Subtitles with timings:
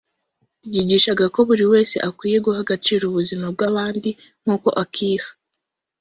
[0.65, 4.09] ryigishaga ko buri wese akwiye guha agaciro ubuzima bw’abandi
[4.41, 5.29] nk’uko akiha